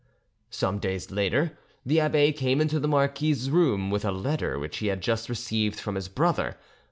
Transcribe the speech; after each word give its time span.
Some 0.49 0.79
days 0.79 1.11
later, 1.11 1.59
the 1.85 1.99
abbe 1.99 2.31
came 2.33 2.59
into 2.59 2.79
the 2.79 2.87
marquise's 2.87 3.51
room 3.51 3.91
with 3.91 4.03
a 4.03 4.11
letter 4.11 4.57
which 4.57 4.77
he 4.77 4.87
had 4.87 4.99
just 4.99 5.29
received 5.29 5.79
from 5.79 5.93
his 5.93 6.07
brother. 6.07 6.57